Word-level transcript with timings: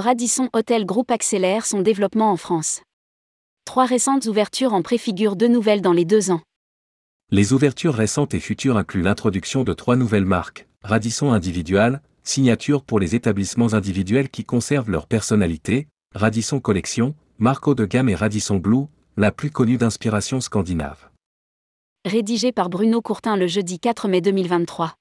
Radisson 0.00 0.48
Hotel 0.54 0.86
Group 0.86 1.10
accélère 1.10 1.66
son 1.66 1.82
développement 1.82 2.32
en 2.32 2.36
France. 2.36 2.80
Trois 3.66 3.84
récentes 3.84 4.24
ouvertures 4.24 4.72
en 4.72 4.80
préfigurent 4.80 5.36
deux 5.36 5.46
nouvelles 5.46 5.82
dans 5.82 5.92
les 5.92 6.06
deux 6.06 6.30
ans. 6.30 6.40
Les 7.30 7.52
ouvertures 7.52 7.94
récentes 7.94 8.32
et 8.32 8.40
futures 8.40 8.78
incluent 8.78 9.02
l'introduction 9.02 9.62
de 9.62 9.74
trois 9.74 9.96
nouvelles 9.96 10.24
marques, 10.24 10.66
Radisson 10.82 11.32
Individual, 11.32 12.00
signature 12.24 12.82
pour 12.82 12.98
les 12.98 13.14
établissements 13.14 13.74
individuels 13.74 14.30
qui 14.30 14.44
conservent 14.44 14.90
leur 14.90 15.06
personnalité, 15.06 15.86
Radisson 16.14 16.60
Collection, 16.60 17.14
marque 17.38 17.68
haut 17.68 17.74
de 17.74 17.84
gamme 17.84 18.08
et 18.08 18.14
Radisson 18.14 18.56
Blue, 18.56 18.86
la 19.18 19.30
plus 19.30 19.50
connue 19.50 19.76
d'inspiration 19.76 20.40
scandinave. 20.40 21.10
Rédigé 22.06 22.52
par 22.52 22.70
Bruno 22.70 23.02
Courtin 23.02 23.36
le 23.36 23.46
jeudi 23.46 23.78
4 23.78 24.08
mai 24.08 24.22
2023. 24.22 24.94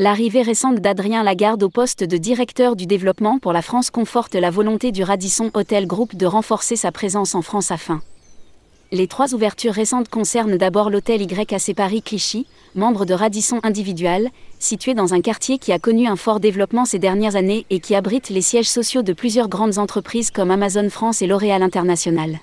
L'arrivée 0.00 0.40
récente 0.40 0.76
d'Adrien 0.76 1.22
Lagarde 1.22 1.62
au 1.62 1.68
poste 1.68 2.04
de 2.04 2.16
directeur 2.16 2.74
du 2.74 2.86
développement 2.86 3.38
pour 3.38 3.52
la 3.52 3.60
France 3.60 3.90
conforte 3.90 4.34
la 4.34 4.48
volonté 4.48 4.92
du 4.92 5.02
Radisson 5.02 5.50
Hotel 5.52 5.86
Group 5.86 6.16
de 6.16 6.24
renforcer 6.24 6.74
sa 6.74 6.90
présence 6.90 7.34
en 7.34 7.42
France 7.42 7.70
afin. 7.70 8.00
Les 8.92 9.06
trois 9.08 9.34
ouvertures 9.34 9.74
récentes 9.74 10.08
concernent 10.08 10.56
d'abord 10.56 10.88
l'hôtel 10.88 11.30
YAC 11.30 11.74
Paris 11.76 12.00
Clichy, 12.00 12.46
membre 12.74 13.04
de 13.04 13.12
Radisson 13.12 13.60
Individual, 13.62 14.30
situé 14.58 14.94
dans 14.94 15.12
un 15.12 15.20
quartier 15.20 15.58
qui 15.58 15.70
a 15.70 15.78
connu 15.78 16.06
un 16.06 16.16
fort 16.16 16.40
développement 16.40 16.86
ces 16.86 16.98
dernières 16.98 17.36
années 17.36 17.66
et 17.68 17.78
qui 17.78 17.94
abrite 17.94 18.30
les 18.30 18.40
sièges 18.40 18.70
sociaux 18.70 19.02
de 19.02 19.12
plusieurs 19.12 19.50
grandes 19.50 19.76
entreprises 19.76 20.30
comme 20.30 20.50
Amazon 20.50 20.88
France 20.88 21.20
et 21.20 21.26
L'Oréal 21.26 21.62
International. 21.62 22.38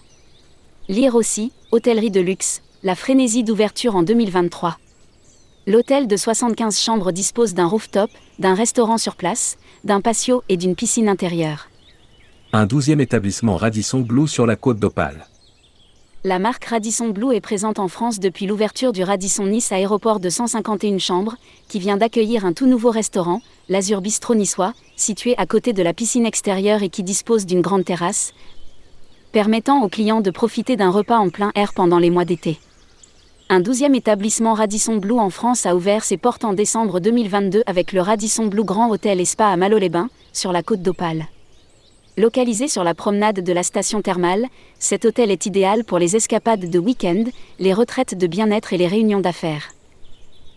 Lire 0.89 1.16
aussi, 1.16 1.52
hôtellerie 1.71 2.11
de 2.11 2.21
luxe, 2.21 2.61
la 2.83 2.94
frénésie 2.94 3.44
d'ouverture 3.44 3.95
en 3.95 4.03
2023. 4.03 4.78
L'hôtel 5.69 6.07
de 6.07 6.15
75 6.15 6.79
chambres 6.79 7.11
dispose 7.11 7.53
d'un 7.53 7.65
rooftop, 7.65 8.09
d'un 8.39 8.53
restaurant 8.53 8.97
sur 8.97 9.17
place, 9.17 9.57
d'un 9.83 9.99
patio 9.99 10.41
et 10.47 10.55
d'une 10.55 10.75
piscine 10.75 11.09
intérieure. 11.09 11.67
Un 12.53 12.65
douzième 12.65 13.01
établissement 13.01 13.57
Radisson 13.57 13.99
Blue 13.99 14.29
sur 14.29 14.45
la 14.45 14.55
côte 14.55 14.79
d'Opale. 14.79 15.27
La 16.23 16.39
marque 16.39 16.63
Radisson 16.63 17.09
Blue 17.09 17.35
est 17.35 17.41
présente 17.41 17.79
en 17.79 17.89
France 17.89 18.21
depuis 18.21 18.47
l'ouverture 18.47 18.93
du 18.93 19.03
Radisson 19.03 19.45
Nice 19.45 19.73
aéroport 19.73 20.21
de 20.21 20.29
151 20.29 20.99
chambres, 20.99 21.35
qui 21.67 21.79
vient 21.79 21.97
d'accueillir 21.97 22.45
un 22.45 22.53
tout 22.53 22.65
nouveau 22.65 22.89
restaurant, 22.89 23.41
l'Azur 23.67 23.99
Bistro 23.99 24.35
Niçois, 24.35 24.73
situé 24.95 25.38
à 25.38 25.45
côté 25.45 25.73
de 25.73 25.83
la 25.83 25.93
piscine 25.93 26.25
extérieure 26.25 26.81
et 26.81 26.88
qui 26.88 27.03
dispose 27.03 27.45
d'une 27.45 27.59
grande 27.59 27.83
terrasse, 27.83 28.33
permettant 29.33 29.83
aux 29.83 29.89
clients 29.89 30.21
de 30.21 30.31
profiter 30.31 30.77
d'un 30.77 30.91
repas 30.91 31.17
en 31.17 31.27
plein 31.27 31.51
air 31.55 31.73
pendant 31.73 31.99
les 31.99 32.09
mois 32.09 32.23
d'été. 32.23 32.57
Un 33.50 33.62
douzième 33.62 33.95
établissement 33.95 34.53
Radisson 34.53 34.98
Blue 34.98 35.17
en 35.17 35.30
France 35.30 35.66
a 35.66 35.73
ouvert 35.73 36.03
ses 36.03 36.17
portes 36.17 36.44
en 36.44 36.52
décembre 36.52 37.00
2022 37.00 37.64
avec 37.66 37.94
le 37.94 38.02
Radisson 38.02 38.48
Blue 38.48 38.66
Grand 38.66 38.90
Hôtel 38.90 39.22
et 39.22 39.26
Spa 39.26 39.48
à 39.48 39.56
Malo-les-Bains, 39.56 40.09
sur 40.34 40.52
la 40.52 40.64
côte 40.64 40.81
d'Opale. 40.81 41.28
Localisé 42.18 42.68
sur 42.68 42.84
la 42.84 42.94
promenade 42.94 43.40
de 43.40 43.53
la 43.53 43.64
station 43.64 44.02
thermale, 44.02 44.48
cet 44.80 45.06
hôtel 45.06 45.31
est 45.31 45.45
idéal 45.45 45.86
pour 45.86 45.98
les 45.98 46.18
escapades 46.18 46.70
de 46.70 46.78
week-end, 46.78 47.23
les 47.59 47.73
retraites 47.73 48.18
de 48.18 48.28
bien-être 48.28 48.73
et 48.73 48.78
les 48.78 48.88
réunions 48.88 49.22
d'affaires. 49.22 49.70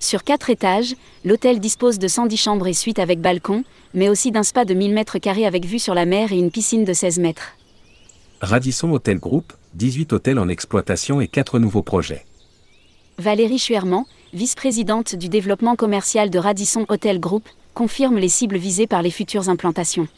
Sur 0.01 0.25
quatre 0.25 0.51
étages, 0.51 0.97
l'hôtel 1.25 1.61
dispose 1.61 2.01
de 2.01 2.09
110 2.09 2.37
chambres 2.37 2.67
et 2.67 2.73
suites 2.73 2.99
avec 2.99 3.21
balcon, 3.21 3.63
mais 3.95 4.09
aussi 4.09 4.33
d'un 4.33 4.43
spa 4.43 4.65
de 4.65 4.75
1000 4.75 4.97
m2 4.97 5.47
avec 5.47 5.65
vue 5.65 5.79
sur 5.79 5.95
la 5.95 6.07
mer 6.07 6.33
et 6.33 6.39
une 6.39 6.51
piscine 6.51 6.85
de 6.85 6.93
16 6.93 7.21
mètres. 7.21 7.53
Radisson 8.41 8.91
Hotel 8.91 9.21
Group, 9.21 9.53
18 9.75 10.13
hôtels 10.13 10.41
en 10.41 10.49
exploitation 10.49 11.21
et 11.21 11.29
4 11.29 11.61
nouveaux 11.61 11.85
projets. 11.85 12.25
Valérie 13.21 13.59
Chuerman, 13.59 14.05
vice-présidente 14.33 15.15
du 15.15 15.29
développement 15.29 15.77
commercial 15.77 16.31
de 16.31 16.39
Radisson 16.39 16.87
Hotel 16.89 17.21
Group, 17.21 17.47
confirme 17.75 18.17
les 18.17 18.31
cibles 18.31 18.57
visées 18.57 18.87
par 18.87 19.03
les 19.03 19.11
futures 19.11 19.51
implantations. 19.51 20.09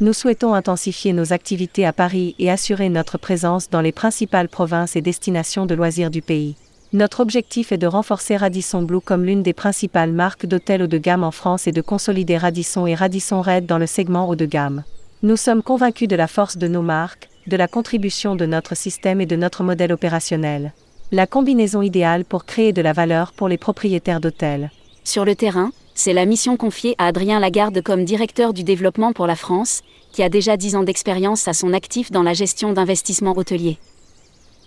Nous 0.00 0.12
souhaitons 0.12 0.52
intensifier 0.52 1.14
nos 1.14 1.32
activités 1.32 1.86
à 1.86 1.94
Paris 1.94 2.34
et 2.38 2.50
assurer 2.50 2.90
notre 2.90 3.16
présence 3.16 3.70
dans 3.70 3.80
les 3.80 3.92
principales 3.92 4.50
provinces 4.50 4.96
et 4.96 5.00
destinations 5.00 5.64
de 5.64 5.74
loisirs 5.74 6.10
du 6.10 6.20
pays. 6.20 6.56
Notre 6.92 7.20
objectif 7.20 7.72
est 7.72 7.78
de 7.78 7.86
renforcer 7.86 8.36
Radisson 8.36 8.82
Blue 8.82 9.00
comme 9.00 9.24
l'une 9.24 9.42
des 9.42 9.54
principales 9.54 10.12
marques 10.12 10.44
d'hôtels 10.44 10.82
haut 10.82 10.88
de 10.88 10.98
gamme 10.98 11.24
en 11.24 11.30
France 11.30 11.66
et 11.68 11.72
de 11.72 11.80
consolider 11.80 12.36
Radisson 12.36 12.86
et 12.86 12.94
Radisson 12.94 13.40
Red 13.40 13.64
dans 13.64 13.78
le 13.78 13.86
segment 13.86 14.28
haut 14.28 14.36
de 14.36 14.44
gamme. 14.44 14.84
Nous 15.22 15.38
sommes 15.38 15.62
convaincus 15.62 16.08
de 16.08 16.16
la 16.16 16.26
force 16.26 16.58
de 16.58 16.68
nos 16.68 16.82
marques, 16.82 17.30
de 17.46 17.56
la 17.56 17.66
contribution 17.66 18.36
de 18.36 18.44
notre 18.44 18.76
système 18.76 19.22
et 19.22 19.26
de 19.26 19.36
notre 19.36 19.64
modèle 19.64 19.94
opérationnel 19.94 20.74
la 21.12 21.26
combinaison 21.26 21.82
idéale 21.82 22.24
pour 22.24 22.44
créer 22.44 22.72
de 22.72 22.82
la 22.82 22.92
valeur 22.92 23.32
pour 23.32 23.48
les 23.48 23.58
propriétaires 23.58 24.20
d'hôtels. 24.20 24.70
Sur 25.02 25.24
le 25.24 25.34
terrain, 25.34 25.72
c'est 25.94 26.12
la 26.12 26.24
mission 26.24 26.56
confiée 26.56 26.94
à 26.98 27.06
Adrien 27.06 27.40
Lagarde 27.40 27.82
comme 27.82 28.04
directeur 28.04 28.52
du 28.52 28.62
développement 28.62 29.12
pour 29.12 29.26
la 29.26 29.34
France, 29.34 29.82
qui 30.12 30.22
a 30.22 30.28
déjà 30.28 30.56
10 30.56 30.76
ans 30.76 30.82
d'expérience 30.84 31.48
à 31.48 31.52
son 31.52 31.72
actif 31.72 32.12
dans 32.12 32.22
la 32.22 32.32
gestion 32.32 32.72
d'investissements 32.72 33.36
hôteliers. 33.36 33.78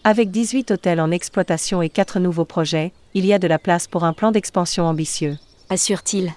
Avec 0.03 0.31
18 0.31 0.71
hôtels 0.71 0.99
en 0.99 1.11
exploitation 1.11 1.81
et 1.81 1.89
4 1.89 2.19
nouveaux 2.19 2.45
projets, 2.45 2.91
il 3.13 3.25
y 3.25 3.31
a 3.31 3.39
de 3.39 3.47
la 3.47 3.57
place 3.57 3.87
pour 3.87 4.03
un 4.03 4.11
plan 4.11 4.31
d'expansion 4.31 4.85
ambitieux. 4.85 5.37
Assure-t-il. 5.69 6.33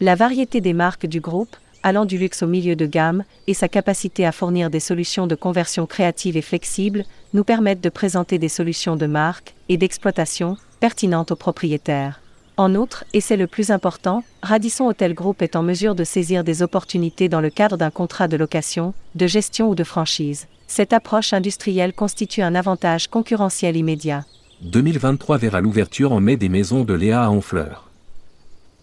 La 0.00 0.16
variété 0.16 0.60
des 0.60 0.72
marques 0.72 1.06
du 1.06 1.20
groupe, 1.20 1.54
allant 1.84 2.06
du 2.06 2.18
luxe 2.18 2.42
au 2.42 2.48
milieu 2.48 2.74
de 2.74 2.86
gamme, 2.86 3.22
et 3.46 3.54
sa 3.54 3.68
capacité 3.68 4.26
à 4.26 4.32
fournir 4.32 4.70
des 4.70 4.80
solutions 4.80 5.28
de 5.28 5.36
conversion 5.36 5.86
créatives 5.86 6.36
et 6.36 6.42
flexibles, 6.42 7.04
nous 7.34 7.44
permettent 7.44 7.82
de 7.82 7.90
présenter 7.90 8.38
des 8.38 8.48
solutions 8.48 8.96
de 8.96 9.06
marque 9.06 9.54
et 9.68 9.76
d'exploitation 9.76 10.56
pertinentes 10.80 11.30
aux 11.30 11.36
propriétaires. 11.36 12.20
En 12.56 12.74
outre, 12.74 13.04
et 13.12 13.20
c'est 13.20 13.36
le 13.36 13.46
plus 13.46 13.70
important, 13.70 14.24
Radisson 14.42 14.86
Hotel 14.86 15.12
Group 15.12 15.42
est 15.42 15.56
en 15.56 15.62
mesure 15.62 15.94
de 15.94 16.04
saisir 16.04 16.42
des 16.42 16.62
opportunités 16.62 17.28
dans 17.28 17.40
le 17.40 17.50
cadre 17.50 17.76
d'un 17.76 17.90
contrat 17.90 18.28
de 18.28 18.36
location, 18.36 18.94
de 19.14 19.26
gestion 19.26 19.68
ou 19.68 19.74
de 19.74 19.84
franchise. 19.84 20.46
Cette 20.66 20.92
approche 20.92 21.32
industrielle 21.32 21.92
constitue 21.92 22.42
un 22.42 22.54
avantage 22.54 23.08
concurrentiel 23.08 23.76
immédiat. 23.76 24.24
2023 24.62 25.36
verra 25.36 25.60
l'ouverture 25.60 26.12
en 26.12 26.20
mai 26.20 26.36
des 26.36 26.48
maisons 26.48 26.84
de 26.84 26.94
Léa 26.94 27.24
à 27.24 27.30
Honfleur. 27.30 27.90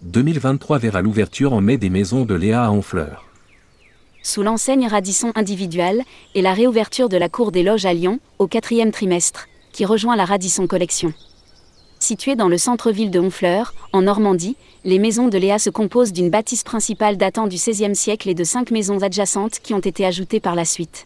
2023 0.04 0.80
verra 0.80 1.04
l'ouverture 1.04 1.54
en 1.54 1.62
mai 1.62 1.78
des 1.78 1.92
maisons 1.92 2.26
de 2.26 2.34
Léa 2.34 2.66
à 2.66 2.72
Honfleur. 2.72 3.24
Sous 4.24 4.42
l'enseigne 4.42 4.88
Radisson 4.88 5.32
individuelle 5.36 6.02
et 6.34 6.42
la 6.42 6.54
réouverture 6.54 7.08
de 7.08 7.18
la 7.18 7.30
cour 7.30 7.52
des 7.52 7.62
loges 7.62 7.86
à 7.86 7.94
Lyon, 7.94 8.20
au 8.40 8.48
quatrième 8.48 8.92
trimestre, 8.92 9.48
qui 9.72 9.86
rejoint 9.86 10.16
la 10.16 10.26
Radisson 10.26 10.66
Collection. 10.66 11.14
Située 12.00 12.36
dans 12.36 12.48
le 12.48 12.58
centre-ville 12.58 13.12
de 13.12 13.20
Honfleur, 13.20 13.76
en 13.94 14.02
Normandie, 14.02 14.58
les 14.86 14.98
maisons 14.98 15.28
de 15.28 15.38
Léa 15.38 15.60
se 15.60 15.70
composent 15.70 16.14
d'une 16.14 16.32
bâtisse 16.32 16.64
principale 16.64 17.18
datant 17.18 17.46
du 17.46 17.58
XVIe 17.58 17.96
siècle 17.96 18.28
et 18.28 18.34
de 18.34 18.44
cinq 18.44 18.72
maisons 18.72 19.04
adjacentes 19.04 19.60
qui 19.60 19.76
ont 19.76 19.80
été 19.80 20.04
ajoutées 20.04 20.40
par 20.40 20.56
la 20.56 20.66
suite. 20.66 21.06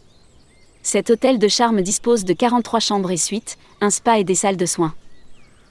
Cet 0.84 1.10
hôtel 1.10 1.38
de 1.38 1.50
charme 1.50 1.82
dispose 1.82 2.24
de 2.24 2.32
43 2.32 2.80
chambres 2.80 3.12
et 3.12 3.18
suites, 3.18 3.58
un 3.82 3.90
spa 3.90 4.20
et 4.20 4.24
des 4.24 4.36
salles 4.36 4.56
de 4.56 4.66
soins. 4.66 4.94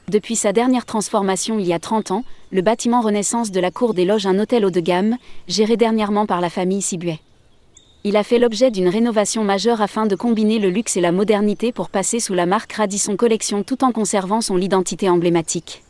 Depuis 0.09 0.37
sa 0.37 0.53
dernière 0.53 0.85
transformation 0.85 1.59
il 1.59 1.67
y 1.67 1.73
a 1.73 1.79
30 1.79 2.11
ans, 2.11 2.25
le 2.55 2.63
bâtiment 2.63 3.01
Renaissance 3.01 3.51
de 3.51 3.59
la 3.59 3.73
Cour 3.73 3.95
des 3.95 4.05
Loges 4.05 4.27
un 4.27 4.39
hôtel 4.39 4.65
haut 4.65 4.71
de 4.71 4.79
gamme, 4.79 5.17
géré 5.49 5.77
dernièrement 5.77 6.25
par 6.25 6.41
la 6.41 6.49
famille 6.49 6.83
Sibuet. 6.83 7.19
Il 8.05 8.17
a 8.17 8.23
fait 8.23 8.39
l'objet 8.39 8.71
d'une 8.71 8.87
rénovation 8.87 9.43
majeure 9.43 9.83
afin 9.83 10.07
de 10.07 10.15
combiner 10.15 10.61
le 10.61 10.71
luxe 10.71 10.97
et 10.97 11.01
la 11.01 11.11
modernité 11.11 11.73
pour 11.73 11.91
passer 11.91 12.21
sous 12.21 12.33
la 12.33 12.47
marque 12.47 12.75
Radisson 12.75 13.17
Collection 13.17 13.65
tout 13.65 13.83
en 13.83 13.91
conservant 13.91 14.41
son 14.41 14.59
identité 14.59 15.11
emblématique. 15.11 15.83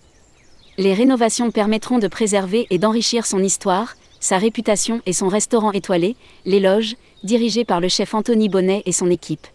Les 0.78 0.94
rénovations 0.94 1.50
permettront 1.50 1.98
de 1.98 2.08
préserver 2.08 2.66
et 2.70 2.78
d'enrichir 2.78 3.26
son 3.26 3.42
histoire, 3.42 3.96
sa 4.18 4.38
réputation 4.38 5.02
et 5.04 5.12
son 5.12 5.28
restaurant 5.28 5.72
étoilé, 5.72 6.16
Les 6.46 6.60
Loges, 6.60 6.96
dirigé 7.24 7.66
par 7.66 7.82
le 7.82 7.88
chef 7.88 8.14
Anthony 8.14 8.48
Bonnet 8.48 8.82
et 8.86 8.92
son 8.92 9.10
équipe. 9.10 9.46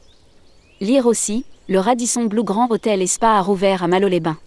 Lire 0.79 1.07
aussi, 1.07 1.43
le 1.67 1.79
Radisson 1.79 2.25
Blue 2.25 2.43
Grand 2.43 2.69
Hôtel 2.69 3.01
et 3.01 3.07
Spa 3.07 3.31
à 3.31 3.41
Rouvert 3.41 3.83
à 3.83 3.87
Malo-les-Bains. 3.87 4.37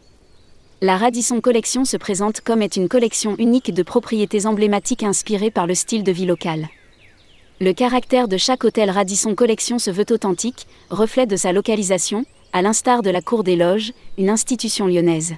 La 0.85 0.97
Radisson 0.97 1.41
Collection 1.41 1.85
se 1.85 1.97
présente 1.97 2.41
comme 2.41 2.61
est 2.61 2.75
une 2.75 2.89
collection 2.89 3.37
unique 3.39 3.73
de 3.73 3.85
propriétés 3.85 4.47
emblématiques 4.47 5.05
inspirées 5.05 5.53
par 5.53 5.69
le 5.69 5.77
style 5.77 6.03
de 6.03 6.11
vie 6.11 6.27
local. 6.27 6.67
Le 7.61 7.73
caractère 7.73 8.27
de 8.27 8.37
chaque 8.37 8.65
hôtel 8.65 8.91
Radisson 8.91 9.37
Collection 9.37 9.79
se 9.79 9.93
veut 9.93 10.07
authentique, 10.11 10.67
reflet 10.91 11.27
de 11.27 11.37
sa 11.37 11.53
localisation, 11.53 12.25
à 12.53 12.63
l'instar 12.63 13.03
de 13.03 13.11
la 13.11 13.23
Cour 13.23 13.45
des 13.45 13.55
Loges, 13.55 13.93
une 14.19 14.29
institution 14.29 14.89
lyonnaise. 14.89 15.37